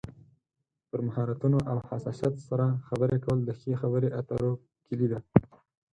پر 0.89 0.99
مهارتونو 1.07 1.59
او 1.71 1.77
حساسیت 1.89 2.35
سره 2.47 2.65
خبرې 2.87 3.17
کول 3.25 3.39
د 3.45 3.49
ښې 3.59 3.73
خبرې 3.81 4.09
اترو 4.19 4.51
کلي 4.85 5.07
ده. 5.11 5.19